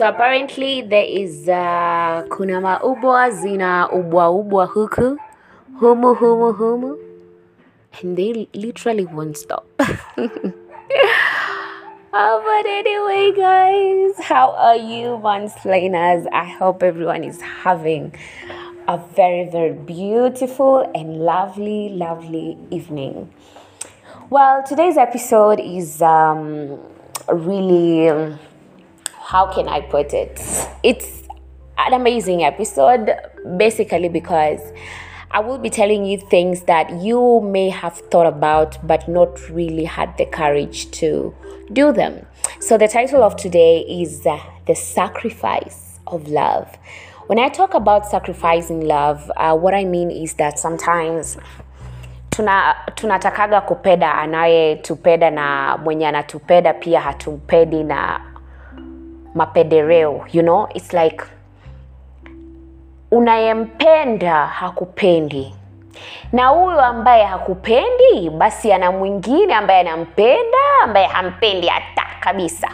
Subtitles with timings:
[0.00, 5.18] So apparently there is uh, kuna maubwa zina ubwa ubwa huku
[5.80, 6.98] humu humu humu
[8.02, 9.64] and they literally won't stop.
[12.12, 16.26] Oh, but anyway, guys, how are you, mansplainers?
[16.32, 18.12] I hope everyone is having
[18.88, 23.32] a very, very beautiful and lovely, lovely evening.
[24.30, 26.80] Well, today's episode is um,
[27.28, 28.40] really, um,
[29.30, 30.40] how can I put it?
[30.82, 31.22] It's
[31.78, 33.14] an amazing episode,
[33.56, 34.60] basically because
[35.30, 39.84] I will be telling you things that you may have thought about but not really
[39.84, 41.32] had the courage to
[41.72, 42.26] do them.
[42.58, 46.76] So, the title of today is uh, The Sacrifice of Love.
[47.28, 51.36] When I talk about sacrificing love, uh, what I mean is that sometimes
[52.30, 58.29] tuna tunatakaga kupenda anayetupenda na mwenye anatupenda pia hatumpedi na
[59.34, 60.68] mapedereo you know?
[60.74, 61.24] It's like
[63.10, 65.54] unayempenda hakupendi.
[66.32, 72.68] Na huyo ambaye hakupendi basi ana mwingine ambaye anampenda ambaye hampendi hata kabisa.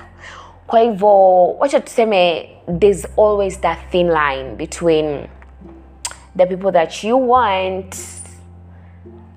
[0.66, 5.26] Kwa hivyo wacha tuseme there's always that thin line between
[6.36, 7.96] the people that you want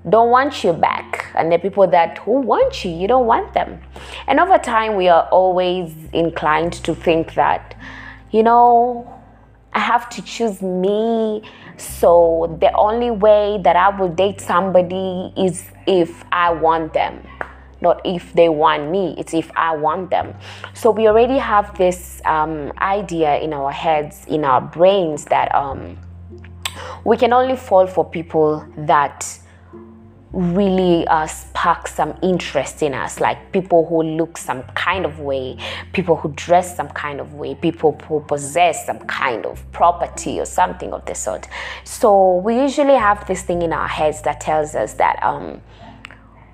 [0.04, 3.80] don't want you back and the people that who want you you don't want them.
[4.26, 7.74] And over time we are always inclined to think that
[8.30, 9.12] you know
[9.72, 11.42] i have to choose me.
[11.76, 17.26] So the only way that i will date somebody is if i want them
[17.80, 19.14] not if they want me.
[19.18, 20.34] It's if i want them.
[20.74, 25.96] So we already have this um, idea in our heads in our brains that um,
[27.04, 29.38] we can only fall for people that
[30.32, 35.56] really uh, spark some interest in us like people who look some kind of way
[35.92, 40.44] people who dress some kind of way people who possess some kind of property or
[40.44, 41.48] something of the sort.
[41.84, 45.60] So we usually have this thing in our heads that tells us that um,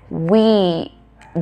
[0.09, 0.91] we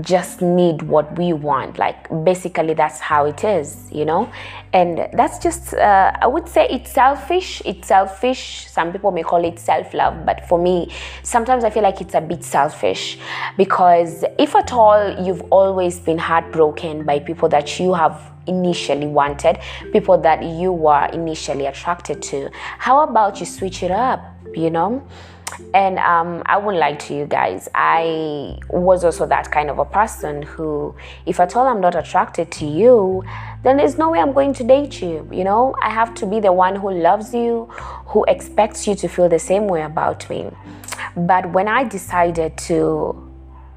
[0.02, 1.78] just need what we want.
[1.78, 4.32] Like basically that's how it is you know?
[4.74, 7.62] And that's just uh, i would say it's selfish.
[7.66, 8.68] It's selfish.
[8.68, 10.92] Some people may call it self-love but for me
[11.24, 13.18] sometimes i feel like it's a bit selfish
[13.58, 19.58] because if at all you've always been heartbroken by people that you have initially wanted
[19.92, 22.50] people that you were initially attracted to.
[22.78, 24.22] How about you switch it up
[24.56, 25.06] you know
[25.74, 29.86] and um, I won't lie to you guys, I was also that kind of a
[29.86, 30.96] person who,
[31.26, 33.24] if at all I'm not attracted to you,
[33.64, 35.28] then there's no way I'm going to date you.
[35.32, 37.66] You know, I have to be the one who loves you,
[38.08, 40.50] who expects you to feel the same way about me.
[41.16, 43.32] But when I decided to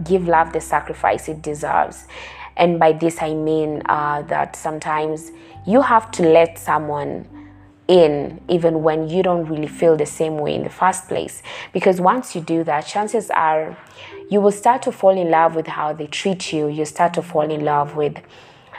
[0.05, 2.07] give love the sacrifice it deserves,
[2.57, 5.31] and by this I mean uh, that sometimes
[5.67, 7.27] you have to let someone
[7.89, 11.43] in even when you don't really feel the same way in the first place.
[11.73, 13.77] Because once you do that, chances are
[14.31, 16.69] you will start to fall in love with how they treat you.
[16.69, 18.19] You start to fall in love with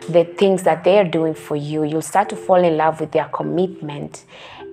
[0.08, 1.84] the things that they're doing for you.
[1.84, 4.26] You'll start to fall in love with their commitment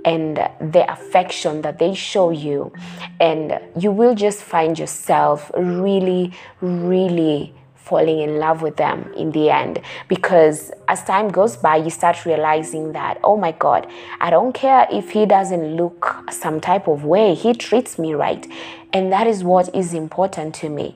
[0.04, 2.72] and the affection that they show you.
[3.18, 7.54] And you will just find yourself really, really
[7.86, 9.80] falling in love with them in the end.
[10.08, 13.86] Because as time goes by you start realizing that oh my god
[14.20, 18.46] i don't care if he doesn't look some type of way he treats me right.
[18.92, 20.94] And that is what is important to me.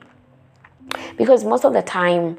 [1.17, 2.37] Because most of the time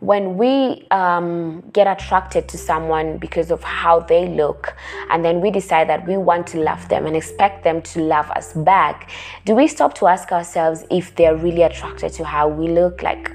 [0.00, 4.76] when we um, get attracted to someone because of how they look
[5.08, 8.30] and then we decide that we want to love them and expect them to love
[8.32, 9.10] us back
[9.46, 13.02] do we stop to ask ourselves if they're really attracted to how we look?
[13.02, 13.32] Like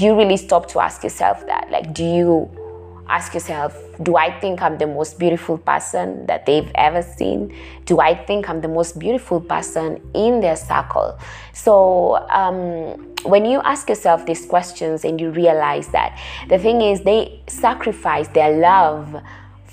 [0.00, 1.70] you really stop to ask yourself that?
[1.70, 2.50] Like do you
[3.08, 7.54] ask yourself do i think i'm the most beautiful person that they've ever seen?
[7.84, 11.18] Do i think i'm the most beautiful person in their circle?
[11.52, 16.18] So um, when you ask yourself these questions and you realize that
[16.48, 19.22] the thing is they sacrifice their love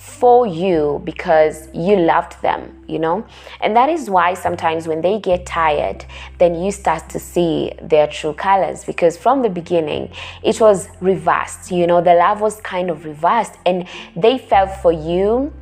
[0.03, 3.25] for you because you loved them, you know?
[3.61, 6.03] And that is why sometimes when they get tired,
[6.39, 10.11] then you start to see their true colors because from the beginning
[10.43, 14.91] it was reversed, you know, the love was kind of reversed and they fell for
[14.91, 15.53] you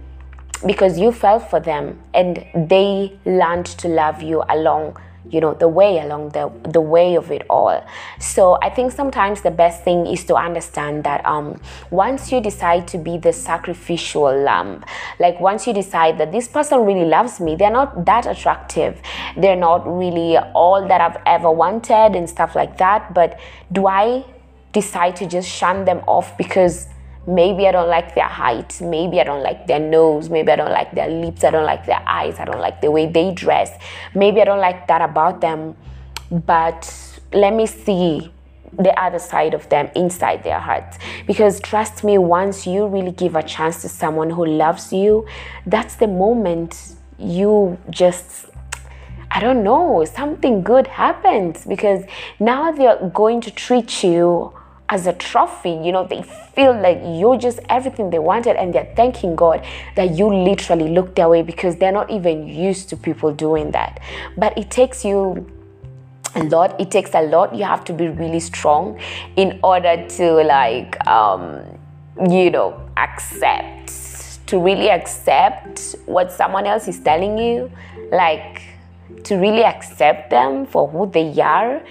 [0.66, 4.98] because you fell for them and they learned to love you along
[5.30, 7.86] you know the way along the the way of it all.
[8.20, 11.60] So i think sometimes the best thing is to understand that um
[11.90, 14.84] once you decide to be the sacrificial lamb
[15.20, 19.02] like once you decide that this person really loves me they're not that attractive.
[19.38, 23.14] They're not really all that i've ever wanted and stuff like that.
[23.14, 23.40] But
[23.72, 24.24] do i
[24.74, 26.88] decide to just shun them off because
[27.28, 28.82] Maybe I don't like their height.
[28.82, 30.30] Maybe I don't like their nose.
[30.30, 31.44] Maybe I don't like their lips.
[31.44, 32.40] I don't like their eyes.
[32.40, 33.72] I don't like the way they dress.
[34.16, 35.76] Maybe I don't like that about them.
[36.32, 36.92] But
[37.34, 38.32] let me see
[38.74, 40.98] the other side of them inside their hearts.
[41.28, 45.28] Because trust me, once you really give a chance to someone who loves you,
[45.66, 48.48] that's the moment you just
[49.34, 52.04] I don't know, something good happens because
[52.38, 54.52] now they're going to treat you
[54.92, 55.72] as a trophy.
[55.72, 59.66] You know, they feel like you're just everything they wanted and they're thanking God
[59.96, 64.00] that you literally looked their way because they're not even used to people doing that.
[64.38, 65.50] But it takes you
[66.36, 68.98] a lot it takes a lot you have to be really strong
[69.36, 71.60] in order to like um
[72.30, 77.70] you know accept to really accept what someone else is telling you
[78.14, 78.62] like
[79.26, 81.82] to really accept them for who they are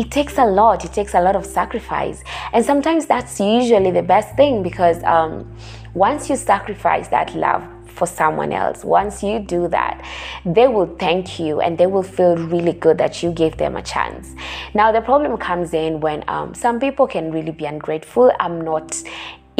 [0.00, 2.24] it takes a lot it takes a lot of sacrifice.
[2.54, 5.32] And sometimes that's usually the best thing because um,
[5.92, 10.02] once you sacrifice that love for someone else once you do that
[10.46, 13.82] they will thank you and they will feel really good that you gave them a
[13.82, 14.34] chance.
[14.72, 18.32] Now the problem comes in when um, some people can really be ungrateful.
[18.40, 18.96] I'm not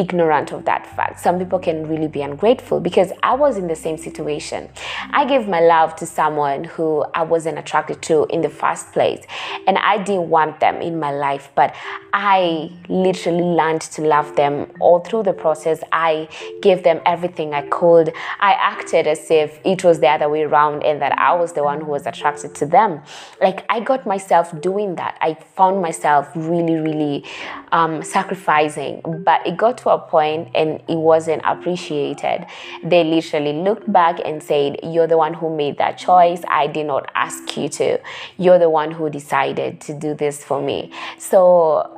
[0.01, 1.21] ignorant of that fact.
[1.21, 4.71] Some people can really be ungrateful because I was in the same situation.
[5.11, 9.23] I gave my love to someone who I wasn't attracted to in the first place,
[9.67, 11.75] and I didn't want them in my life, but
[12.15, 15.81] I literally learned to love them all through the process.
[15.93, 16.29] I
[16.63, 18.15] gave them everything I could.
[18.41, 21.63] I acted as if it was the other way around and that I was the
[21.63, 23.03] one who was attracted to them.
[23.41, 25.19] Like I got myself doing that.
[25.21, 27.25] I found myself really, really
[27.73, 32.47] um, sacrificing, but it got a point and it wasn't appreciated.
[32.83, 36.43] They literally looked back and said, You're the one who made that choice.
[36.49, 37.99] I did not ask you to.
[38.39, 40.93] You're the one who decided to do this for me.
[41.19, 41.97] So,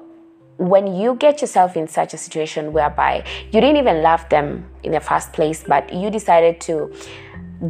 [0.58, 4.92] when you get yourself in such a situation whereby you didn't even love them in
[4.92, 6.92] the first place, but you decided to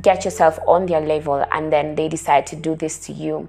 [0.01, 3.49] get yourself on their level and then they decide to do this to you.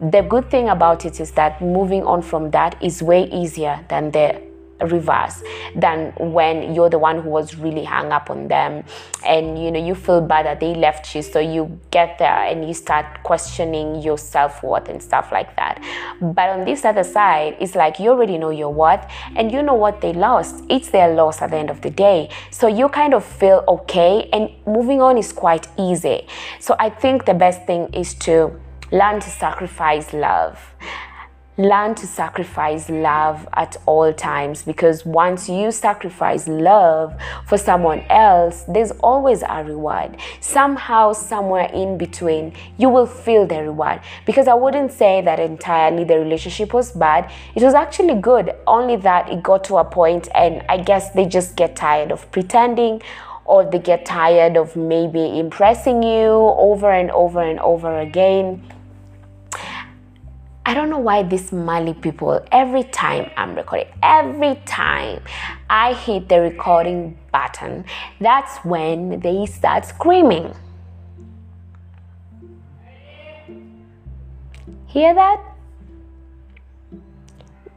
[0.00, 4.10] The good thing about it is that moving on from that is way easier than
[4.10, 4.42] the
[4.80, 5.42] reverse
[5.74, 8.84] than when you're the one who was really hung up on them.
[9.24, 12.66] And you know you feel bad that they left you so you get there and
[12.66, 15.82] you start questioning your self-worth and stuff like that.
[16.20, 19.74] But on this other side it's like you already know your worth and you know
[19.74, 20.64] what they lost.
[20.68, 22.30] It's their loss at the end of the day.
[22.50, 26.26] So you kind of feel okay and moving on is quite easy.
[26.60, 28.34] So i think the best thing is to
[28.92, 30.58] learn to sacrifice love
[31.58, 37.14] learn to sacrifice love at all times because once you sacrifice love
[37.46, 40.16] for someone else, there's always a reward.
[40.40, 44.00] Somehow, somewhere in between, you will feel the reward.
[44.26, 48.96] Because I wouldn't say that entirely the relationship was bad, it was actually good, only
[48.96, 53.00] that it got to a point, and I guess they just get tired of pretending
[53.46, 56.28] or they get tired of maybe impressing you
[56.58, 58.60] over and over and over again
[60.68, 65.22] I don't know why these Mali people, every time I'm recording, every time
[65.70, 67.84] I hit the recording button,
[68.20, 70.52] that's when they start screaming.
[74.86, 75.40] Hear that?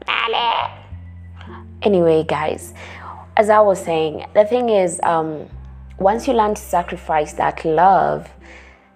[0.07, 0.73] Mali.
[1.83, 2.73] Anyway, guys,
[3.37, 5.47] as I was saying, the thing is, um,
[5.99, 8.28] once you learn to sacrifice that love,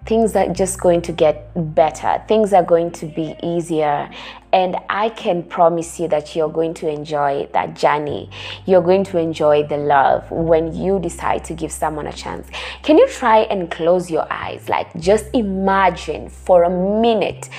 [0.06, 2.22] things are just going to get better.
[2.28, 4.10] Things are going to be easier.
[4.52, 8.30] And I can promise you that you're going to enjoy that journey.
[8.66, 12.48] You're going to enjoy the love when you decide to give someone a chance.
[12.84, 14.70] Can you try and close your eyes?
[14.70, 17.50] Like, just imagine for a minute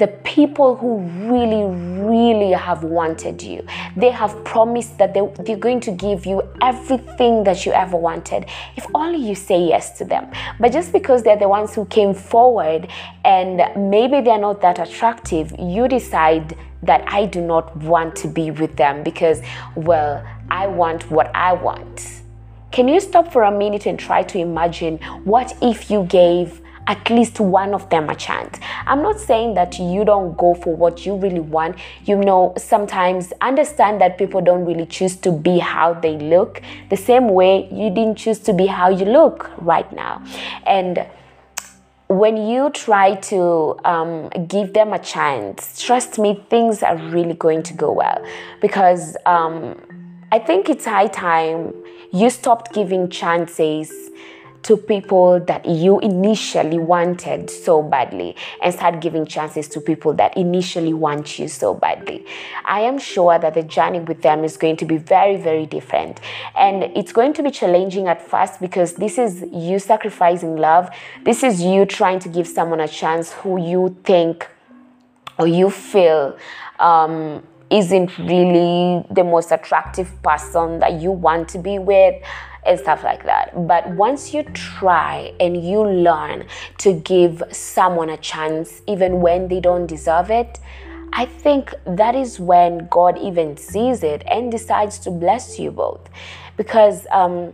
[0.00, 0.98] the people who
[1.30, 1.62] really,
[2.10, 3.64] really have wanted you.
[3.96, 8.46] They have promised that they, they're going to give you everything that you ever wanted
[8.76, 10.30] if only you say yes to them.
[10.58, 12.88] But just because they're the ones who came forward
[13.26, 18.50] and maybe they're not that attractive, you decide that I do not want to be
[18.50, 19.42] with them because,
[19.76, 22.22] well, I want what I want.
[22.72, 27.08] Can you stop for a minute and try to imagine what if you gave at
[27.10, 28.58] least one of them a chance.
[28.86, 31.76] I'm not saying that you don't go for what you really want.
[32.04, 36.96] You know, sometimes understand that people don't really choose to be how they look the
[36.96, 40.22] same way you didn't choose to be how you look right now.
[40.66, 41.06] And
[42.08, 47.62] when you try to um, give them a chance, trust me, things are really going
[47.62, 48.24] to go well
[48.60, 49.80] because um,
[50.32, 51.72] I think it's high time
[52.12, 54.10] you stopped giving chances
[54.62, 60.36] to people that you initially wanted so badly and start giving chances to people that
[60.36, 62.24] initially want you so badly.
[62.64, 66.20] I am sure that the journey with them is going to be very, very different.
[66.56, 70.90] And it's going to be challenging at first because this is you sacrificing love.
[71.24, 74.46] This is you trying to give someone a chance who you think
[75.38, 76.36] or you feel
[76.78, 82.22] um, isn't really the most attractive person that you want to be with
[82.64, 83.66] and stuff like that.
[83.66, 86.46] But once you try and you learn
[86.78, 90.58] to give someone a chance, even when they don't deserve it,
[91.12, 96.08] I think that is when God even sees it and decides to bless you both.
[96.56, 97.52] Because um,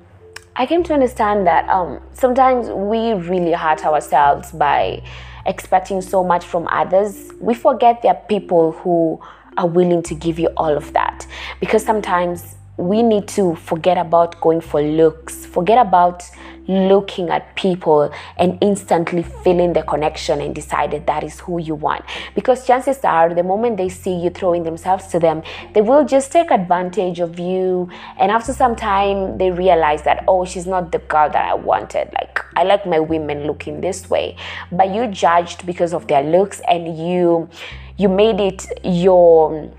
[0.56, 5.02] I came to understand that um, sometimes we really hurt ourselves by
[5.46, 7.30] expecting so much from others.
[7.40, 9.20] We forget there are people who
[9.56, 11.26] are willing to give you all of that.
[11.60, 16.22] Because sometimes we need to forget about going for looks, forget about
[16.68, 22.04] looking at people and instantly feeling the connection and decided that is who you want.
[22.34, 25.42] Because chances are, the moment they see you throwing themselves to them,
[25.74, 27.88] they will just take advantage of you.
[28.18, 32.12] And after some time, they realize that, oh, she's not the girl that I wanted.
[32.14, 34.36] Like, I like my women looking this way.
[34.72, 37.48] But you judged because of their looks and you
[37.98, 39.72] you made it your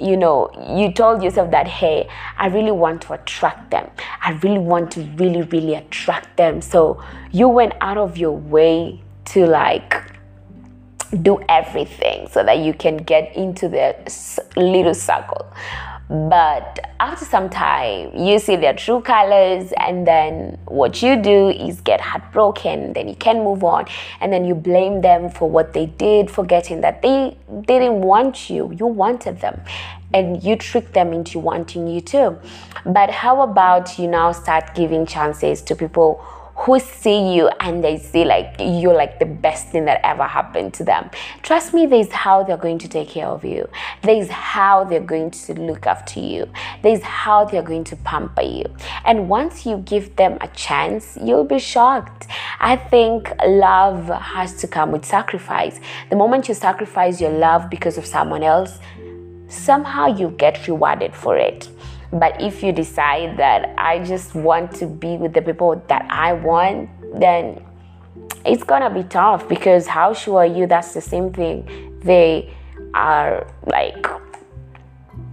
[0.00, 3.90] you know, you told yourself that, hey, I really want to attract them.
[4.22, 6.60] I really want to really, really attract them.
[6.60, 7.02] So
[7.32, 10.02] you went out of your way to like
[11.22, 13.96] do everything so that you can get into the
[14.56, 15.46] little circle.
[16.10, 21.82] But after some time, you see their true colors, and then what you do is
[21.82, 22.94] get heartbroken.
[22.94, 23.84] Then you can move on,
[24.20, 28.72] and then you blame them for what they did, forgetting that they, didn't want you,
[28.72, 29.60] you wanted them,
[30.14, 32.38] and you tricked them into wanting you too.
[32.86, 36.24] But how about you now start giving chances to people?
[36.58, 40.74] Who see you and they see like you're like the best thing that ever happened
[40.74, 41.08] to them.
[41.42, 43.68] Trust me, there's how they're going to take care of you.
[44.02, 46.48] There's how they're going to look after you.
[46.82, 48.64] There's how they're going to pamper you.
[49.04, 52.26] And once you give them a chance, you'll be shocked.
[52.58, 55.78] I think love has to come with sacrifice.
[56.10, 58.80] The moment you sacrifice your love because of someone else,
[59.48, 61.68] somehow you get rewarded for it.
[62.12, 66.32] But if you decide that I just want to be with the people that I
[66.32, 66.88] want,
[67.20, 67.62] then
[68.44, 70.66] it's gonna be tough because how sure are you?
[70.66, 72.00] That's the same thing.
[72.02, 72.54] They
[72.94, 74.06] are like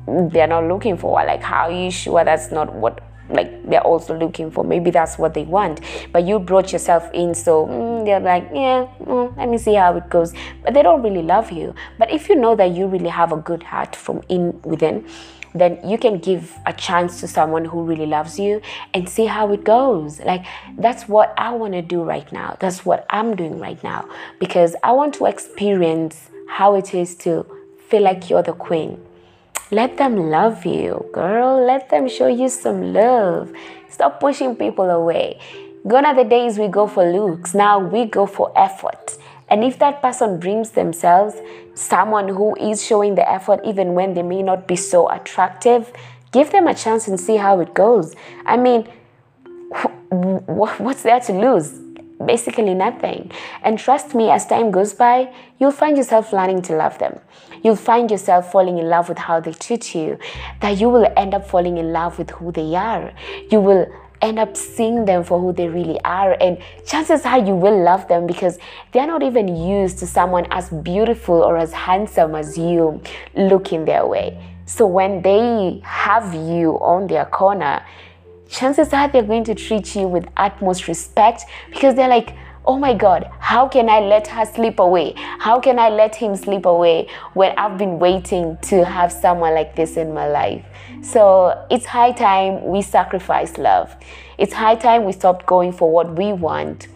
[0.08, 2.24] they're not looking for like how are you sure?
[2.24, 4.63] That's not what like they're also looking for.
[4.63, 5.82] Maybe that's what they want.
[6.12, 9.96] But you brought yourself in so mm, they're like yeah mm, let me see how
[9.96, 10.34] it goes.
[10.63, 11.74] But they don't really love you.
[11.98, 15.08] But if you know that you really have a good heart from in within
[15.55, 18.62] then you can give a chance to someone who really loves you
[18.93, 20.19] and see how it goes.
[20.19, 20.45] Like,
[20.77, 22.57] that's what I want to do right now.
[22.59, 24.07] That's what I'm doing right now
[24.39, 27.45] because I want to experience how it is to
[27.88, 29.01] feel like you're the queen.
[29.71, 31.65] Let them love you, girl.
[31.65, 33.51] Let them show you some love.
[33.89, 35.39] Stop pushing people away.
[35.88, 37.53] Gone are the days we go for looks.
[37.53, 39.17] Now we go for effort.
[39.49, 41.35] And if that person brings themselves
[41.75, 45.91] someone who is showing the effort even when they may not be so attractive,
[46.31, 48.15] give them a chance and see how it goes.
[48.45, 48.87] I mean,
[50.09, 51.79] what's there to lose?
[52.25, 53.29] Basically, nothing.
[53.61, 57.19] And trust me, as time goes by, you'll find yourself learning to love them.
[57.61, 60.17] You'll find yourself falling in love with how they treat you,
[60.61, 63.11] that you will end up falling in love with who they are.
[63.51, 63.87] You will
[64.27, 66.36] end up seeing them for who they really are.
[66.39, 68.58] And chances are you will love them because
[68.91, 73.01] they're not even used to someone as beautiful or as handsome as you
[73.36, 74.38] looking their way.
[74.65, 77.86] So when they have you on their corner,
[78.50, 82.36] chances are they're going to treat you with utmost respect because they're like,
[82.67, 85.13] oh my God, how can I let her slip away?
[85.15, 89.75] How can I let him slip away when I've been waiting to have someone like
[89.75, 90.65] this in my life?
[91.01, 93.95] So it's high time we sacrifice love.
[94.38, 96.88] It's high time we stop going for what we want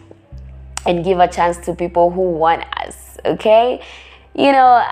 [0.86, 3.82] and give a chance to people who want us, okay?
[4.34, 4.84] You know,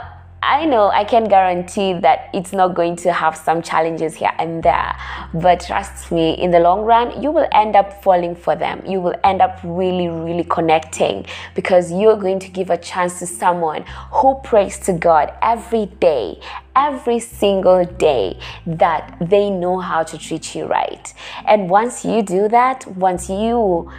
[0.43, 4.63] I know I can guarantee that it's not going to have some challenges here and
[4.63, 4.97] there,
[5.35, 8.81] but trust me, in the long run, you will end up falling for them.
[8.87, 11.27] You will end up really, really connecting
[11.57, 16.41] because you're going to give a chance to someone who prays to God every day,
[16.77, 21.13] every single day that they know how to treat you right.
[21.49, 23.91] And once you do that, once you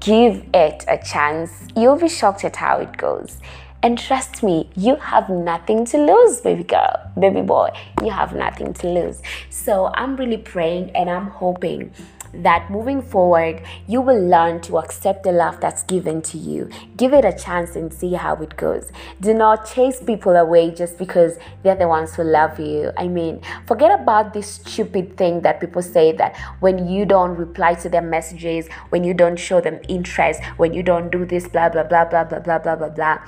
[0.00, 3.38] give it a chance, you'll be shocked at how it goes.
[3.82, 7.70] And trust me, you have nothing to lose, baby girl, baby boy.
[8.02, 9.22] You have nothing to lose.
[9.50, 11.92] So I'm really praying and I'm hoping
[12.42, 16.68] that moving forward, you will learn to accept the love that's given to you.
[16.96, 18.90] Give it a chance and see how it goes.
[19.20, 22.92] Do not chase people away just because they're the ones who love you.
[22.96, 27.74] I mean, forget about this stupid thing that people say that when you don't reply
[27.74, 31.68] to their messages, when you don't show them interest, when you don't do this, blah,
[31.68, 33.18] blah, blah, blah, blah, blah, blah, blah, blah.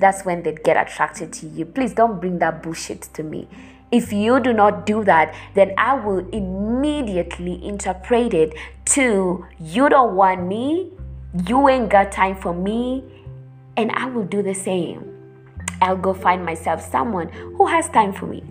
[0.00, 1.66] That's when they get attracted to you.
[1.66, 3.46] Please don't bring that bullshit to me.
[3.92, 8.54] If you do not do that, then I will immediately interpret it
[8.96, 10.90] to you don't want me,
[11.46, 13.04] you ain't got time for me,
[13.76, 15.04] and I will do the same.
[15.82, 18.42] I'll go find myself someone who has time for me.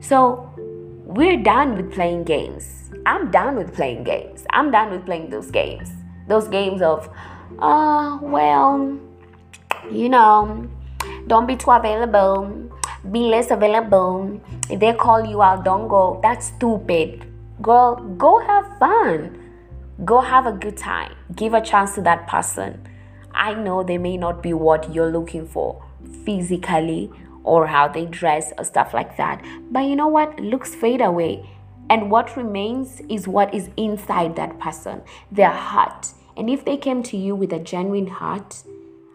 [0.00, 2.90] So we're done with playing games.
[3.04, 4.44] I'm done with playing games.
[4.50, 5.90] I'm done with playing those games.
[6.28, 7.08] Those games of,
[7.58, 8.98] uh, well,
[9.90, 10.68] you know,
[11.28, 12.68] don't be too available
[13.12, 14.40] be less available.
[14.68, 16.20] If they call you out, don't go.
[16.22, 17.24] That's stupid.
[17.62, 19.38] Girl, go have fun.
[20.04, 21.14] Go have a good time.
[21.34, 22.86] Give a chance to that person.
[23.32, 25.82] I know they may not be what you're looking for
[26.24, 27.10] physically
[27.44, 29.44] or how they dress or stuff like that.
[29.70, 30.38] But you know what?
[30.40, 31.48] Looks fade away.
[31.90, 36.12] And what remains is what is inside that person, their heart.
[36.36, 38.62] And if they came to you with a genuine heart,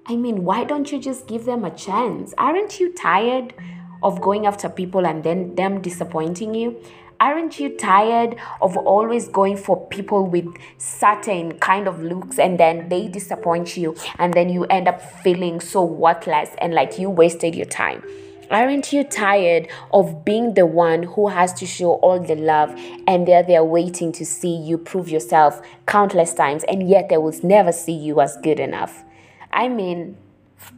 [0.05, 2.33] I mean, why don't you just give them a chance?
[2.37, 3.53] Aren't you tired
[4.01, 6.77] of going after people and then them disappointing you?
[7.21, 10.45] Aren't you tired of always going for people with
[10.77, 15.61] certain kind of looks and then they disappoint you and then you end up feeling
[15.61, 18.03] so worthless and like you wasted your time?
[18.51, 23.25] Aren't you tired of being the one who has to show all the love and
[23.25, 27.71] they're there waiting to see you prove yourself countless times and yet they will never
[27.71, 29.05] see you as good enough?
[29.53, 30.17] I mean,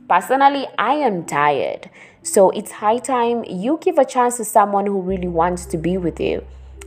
[0.10, 1.90] personally, I am tired.
[2.24, 5.98] So it's high time you give a chance to someone who really wants to be
[5.98, 6.44] with you.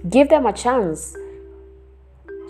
[0.08, 1.16] Give them a chance.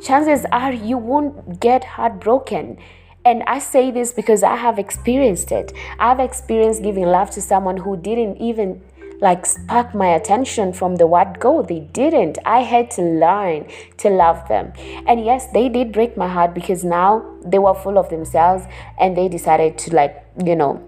[0.03, 2.79] Chances are you won't get heartbroken.
[3.25, 5.73] And I say this because I have experienced it.
[5.99, 8.81] I've experienced giving love to someone who didn't even
[9.21, 11.63] like spark my attention from the word go.
[11.63, 12.39] They didn't.
[12.45, 13.67] I had to learn
[13.99, 14.73] to love them.
[15.07, 18.65] And yes, they did break my heart because now they were full of themselves
[18.99, 20.83] and they decided to like, you know,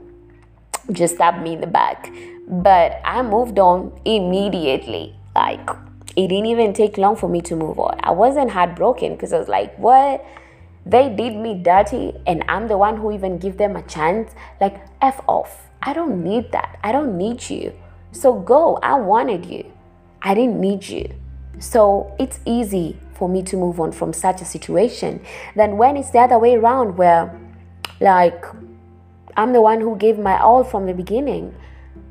[0.92, 2.10] just stab me in the back.
[2.46, 5.14] But I moved on immediately.
[5.34, 5.68] Like
[6.16, 7.98] it didn't even take long for me to move on.
[8.02, 10.24] I wasn't heartbroken because I was like, what?
[10.86, 14.32] They did me dirty and I'm the one who even give them a chance.
[14.60, 15.66] Like F off.
[15.82, 16.78] I don't need that.
[16.82, 17.72] I don't need you.
[18.12, 18.76] So go.
[18.82, 19.70] I wanted you.
[20.22, 21.14] I didn't need you.
[21.58, 25.22] So it's easy for me to move on from such a situation
[25.54, 27.38] than when it's the other way around where
[28.00, 28.44] like
[29.36, 31.54] I'm the one who gave my all from the beginning.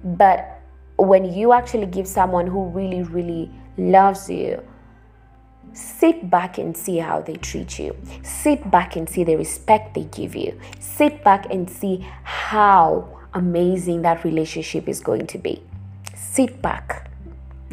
[0.03, 0.61] But
[0.97, 4.63] when you actually give someone who really, really loves you,
[5.73, 7.95] sit back and see how they treat you.
[8.23, 10.59] Sit back and see the respect they give you.
[10.79, 15.61] Sit back and see how amazing that relationship is going to be.
[16.31, 17.09] Sit back,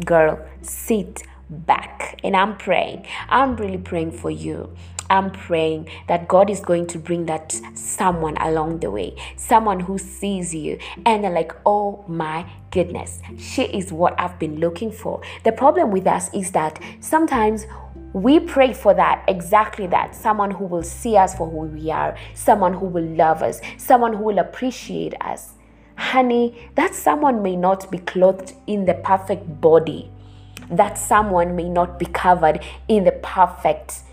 [0.03, 2.19] girl, sit back.
[2.23, 4.75] And I'm praying, I'm really praying for you.
[5.11, 9.99] I'm praying that God is going to bring that someone along the way, someone who
[9.99, 15.21] sees you and they're like, oh my goodness, she is what I've been looking for.
[15.43, 17.67] The problem with us is that sometimes
[18.13, 20.15] we pray for that, exactly that.
[20.15, 24.13] Someone who will see us for who we are, someone who will love us, someone
[24.13, 25.53] who will appreciate us.
[26.07, 30.09] Honey, that someone may not be clothed in the perfect body.
[30.71, 34.03] That someone may not be covered in the perfect,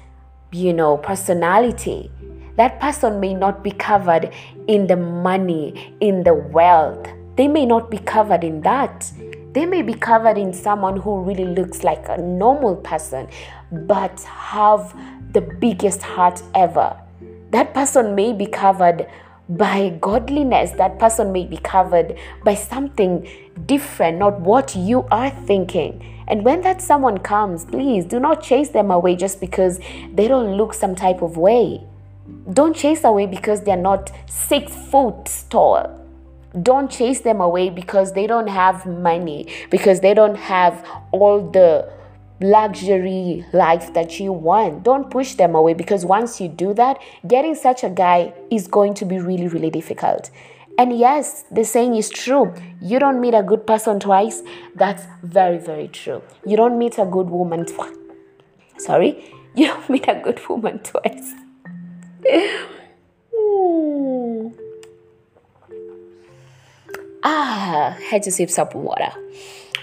[0.50, 2.10] you know, personality.
[2.56, 4.34] That person may not be covered
[4.66, 7.06] in the money, in the wealth.
[7.36, 9.12] They may not be covered in that.
[9.52, 13.28] They may be covered in someone who really looks like a normal person,
[13.70, 14.92] but have
[15.32, 17.00] the biggest heart ever.
[17.52, 19.06] That person may be covered
[19.48, 23.28] by godliness, that person may be covered by something
[23.66, 26.24] different, not what you are thinking.
[26.26, 29.78] And when that someone comes, please do not chase them away just because
[30.12, 31.82] they don't look some type of way.
[32.52, 36.00] Don't chase away because they're not six foot tall.
[36.62, 41.92] Don't chase them away because they don't have money, because they don't have all the
[42.40, 44.82] luxury life that you want.
[44.82, 48.94] Don't push them away because once you do that, getting such a guy is going
[48.94, 50.30] to be really, really difficult.
[50.76, 52.52] And yes, the saying is true.
[52.80, 54.42] You don't meet a good person twice.
[54.74, 56.22] That's very, very true.
[56.44, 57.94] You don't meet a good woman twice.
[58.78, 61.34] Sorry, you don't meet a good woman twice.
[67.26, 69.10] Ah, had to sip some water.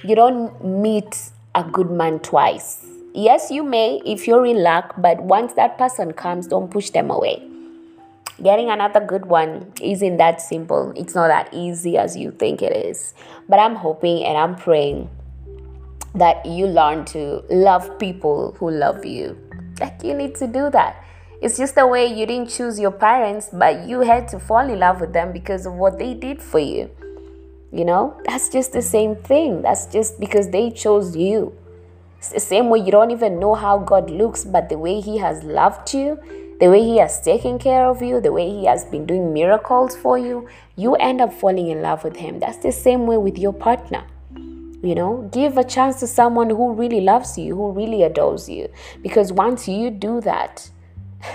[0.03, 2.85] You don't meet a good man twice.
[3.13, 7.11] Yes, you may if you're in luck, but once that person comes, don't push them
[7.11, 7.47] away.
[8.41, 10.93] Getting another good one isn't that simple.
[10.95, 13.13] It's not that easy as you think it is.
[13.47, 15.09] But I'm hoping and I'm praying
[16.15, 19.37] that you learn to love people who love you.
[19.79, 21.03] Like you need to do that.
[21.41, 24.79] It's just the way you didn't choose your parents, but you had to fall in
[24.79, 26.89] love with them because of what they did for you.
[27.71, 29.61] You know, that's just the same thing.
[29.61, 31.57] That's just because they chose you.
[32.17, 35.17] It's the same way you don't even know how God looks, but the way He
[35.19, 36.19] has loved you,
[36.59, 39.95] the way He has taken care of you, the way He has been doing miracles
[39.95, 42.39] for you, you end up falling in love with Him.
[42.39, 44.03] That's the same way with your partner.
[44.83, 48.69] You know, give a chance to someone who really loves you, who really adores you.
[49.01, 50.69] Because once you do that,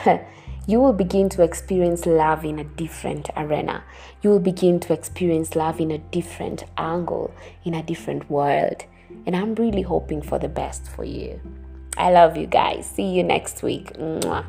[0.67, 3.85] you will begin to experience love in a different arena.
[4.23, 7.33] You will begin to experience love in a different angle,
[7.65, 8.85] in a different world.
[9.25, 11.41] And I'm really hoping for the best for you.
[11.97, 12.87] I love you guys.
[12.87, 13.93] See you next week.
[13.95, 14.45] Mwah.